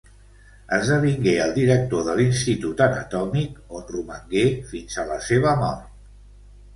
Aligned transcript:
Esdevingué 0.75 1.33
el 1.41 1.51
director 1.57 2.07
de 2.07 2.15
l'Institut 2.19 2.81
Anatòmic 2.85 3.59
on 3.81 3.83
romangué 3.97 4.47
fins 4.73 4.97
a 5.05 5.07
la 5.11 5.19
seva 5.27 5.53
mort. 5.61 5.93